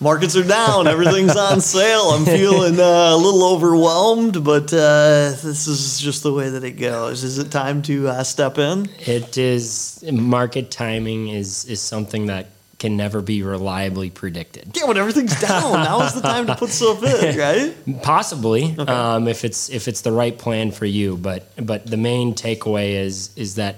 [0.00, 0.86] markets are down.
[0.86, 2.10] Everything's on sale.
[2.10, 6.72] I'm feeling uh, a little overwhelmed, but uh, this is just the way that it
[6.72, 7.24] goes.
[7.24, 8.88] Is it time to uh, step in?
[9.00, 12.48] It is market timing is is something that
[12.78, 14.76] can never be reliably predicted.
[14.76, 18.02] Yeah, when everything's down, now is the time to put stuff in, right?
[18.02, 18.92] Possibly, okay.
[18.92, 21.16] um, if it's if it's the right plan for you.
[21.16, 23.76] But but the main takeaway is is that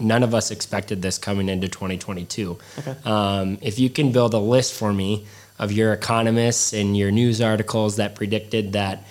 [0.00, 2.58] none of us expected this coming into 2022.
[2.78, 2.96] Okay.
[3.04, 5.26] Um, if you can build a list for me
[5.58, 9.04] of your economists and your news articles that predicted that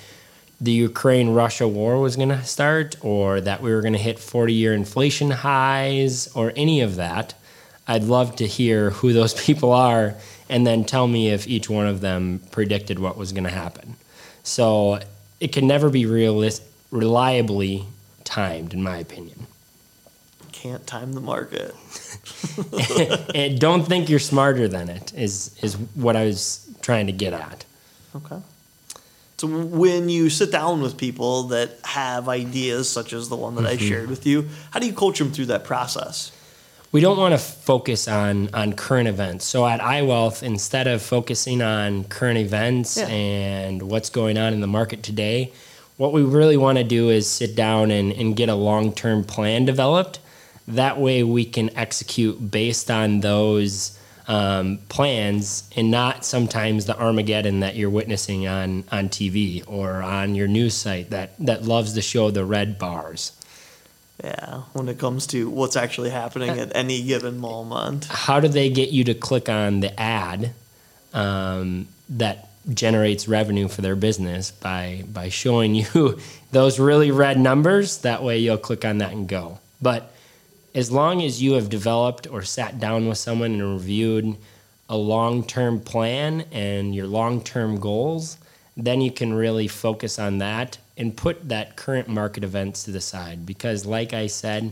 [0.60, 4.18] the Ukraine Russia war was going to start or that we were going to hit
[4.18, 7.36] 40 year inflation highs or any of that,
[7.88, 10.16] I'd love to hear who those people are
[10.50, 13.96] and then tell me if each one of them predicted what was going to happen.
[14.44, 15.00] So
[15.40, 17.86] it can never be realist, reliably
[18.24, 19.46] timed, in my opinion.
[20.54, 21.76] Can't time the market.
[23.36, 27.34] and don't think you're smarter than it is is what I was trying to get
[27.34, 27.66] at.
[28.16, 28.42] Okay.
[29.38, 33.66] So when you sit down with people that have ideas such as the one that
[33.66, 33.84] mm-hmm.
[33.84, 36.32] I shared with you, how do you coach them through that process?
[36.92, 39.46] we don't want to focus on on current events.
[39.46, 43.08] So at iWealth, instead of focusing on current events yeah.
[43.08, 45.52] and what's going on in the market today,
[45.98, 49.24] what we really want to do is sit down and, and get a long term
[49.24, 50.20] plan developed.
[50.68, 57.62] That way we can execute based on those um, plans and not sometimes the Armageddon
[57.62, 62.02] that you're witnessing on, on TV or on your news site that, that loves to
[62.02, 63.32] show the red bars.
[64.24, 68.06] Yeah, when it comes to what's actually happening at any given moment.
[68.06, 70.54] How do they get you to click on the ad
[71.14, 76.20] um, that generates revenue for their business by by showing you
[76.52, 78.00] those really red numbers?
[78.00, 79.60] That way, you'll click on that and go.
[79.84, 80.12] But
[80.78, 84.38] as long as you have developed or sat down with someone and reviewed
[84.88, 88.38] a long term plan and your long term goals,
[88.78, 93.02] then you can really focus on that and put that current market events to the
[93.02, 93.44] side.
[93.44, 94.72] Because like i said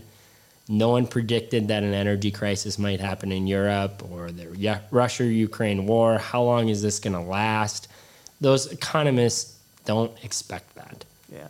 [0.68, 5.88] no one predicted that an energy crisis might happen in europe or the russia ukraine
[5.88, 6.20] war.
[6.20, 7.88] How long is this going to last?
[8.42, 11.04] Those economists don't expect that.
[11.32, 11.48] Yeah.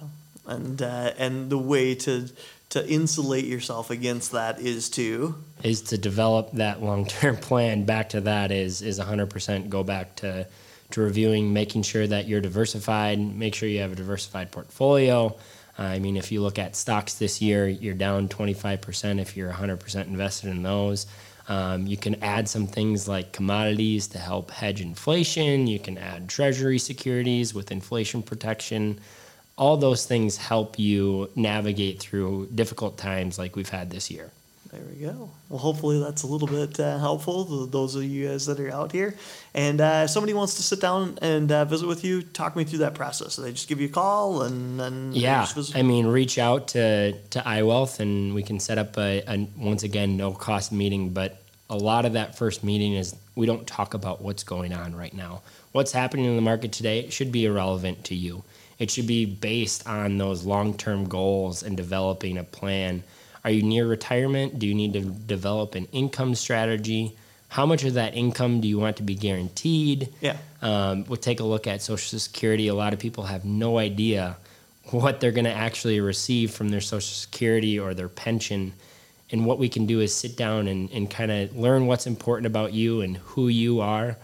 [0.48, 2.30] And uh, and the way to
[2.76, 8.22] to insulate yourself against that is to is to develop that long-term plan back to
[8.22, 10.48] that is is 100% go back to
[10.92, 15.28] to reviewing, making sure that you're diversified, make sure you have a diversified portfolio.
[15.78, 19.52] Uh, I mean, if you look at stocks this year, you're down 25% if you're
[19.52, 21.08] 100% invested in those.
[21.48, 25.68] Um, you can add some things like commodities to help hedge inflation.
[25.68, 29.00] You can add treasury securities with inflation protection.
[29.58, 34.32] All those things help you navigate through difficult times like we've had this year.
[34.76, 35.30] There we go.
[35.48, 38.72] Well, hopefully that's a little bit uh, helpful to those of you guys that are
[38.72, 39.16] out here.
[39.54, 42.66] And uh, if somebody wants to sit down and uh, visit with you, talk me
[42.66, 43.36] through that process.
[43.36, 45.48] So they just give you a call and then yeah.
[45.74, 49.84] I mean, reach out to to iWealth and we can set up a, a once
[49.84, 51.12] again no cost meeting.
[51.12, 54.94] But a lot of that first meeting is we don't talk about what's going on
[54.94, 55.42] right now.
[55.72, 58.44] What's happening in the market today should be irrelevant to you.
[58.78, 63.04] It should be based on those long term goals and developing a plan
[63.46, 64.58] are you near retirement?
[64.58, 67.16] Do you need to develop an income strategy?
[67.48, 70.12] How much of that income do you want to be guaranteed?
[70.20, 70.38] Yeah.
[70.64, 72.70] Um, we'll take a look at Social Security.
[72.70, 74.38] A lot of people have no idea
[74.90, 78.74] what they're going to actually receive from their Social Security or their pension.
[79.30, 82.48] And what we can do is sit down and, and kind of learn what's important
[82.48, 84.18] about you and who you are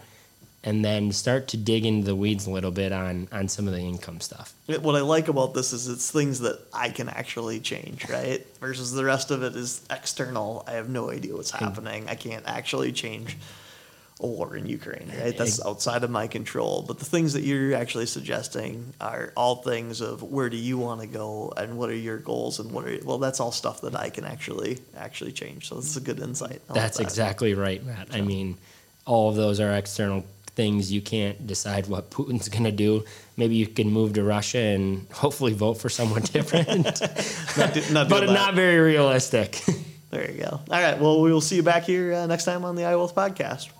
[0.64, 3.74] and then start to dig into the weeds a little bit on on some of
[3.74, 4.54] the income stuff.
[4.66, 8.46] What I like about this is it's things that I can actually change, right?
[8.60, 10.64] Versus the rest of it is external.
[10.66, 11.64] I have no idea what's mm-hmm.
[11.64, 12.08] happening.
[12.08, 13.36] I can't actually change
[14.20, 15.36] a war in Ukraine, right?
[15.36, 16.84] That's outside of my control.
[16.86, 21.00] But the things that you're actually suggesting are all things of where do you want
[21.00, 23.96] to go and what are your goals and what are well that's all stuff that
[23.96, 25.68] I can actually actually change.
[25.68, 26.62] So this is a good insight.
[26.68, 27.02] That's that.
[27.02, 28.08] exactly right, Matt.
[28.12, 28.58] I mean,
[29.06, 30.24] all of those are external
[30.54, 33.04] things you can't decide what Putin's going to do.
[33.36, 36.84] Maybe you can move to Russia and hopefully vote for someone different.
[37.56, 39.62] not do, not but not very realistic.
[40.10, 40.60] there you go.
[40.70, 40.98] All right.
[40.98, 43.70] Well, we will see you back here uh, next time on the iWealth podcast.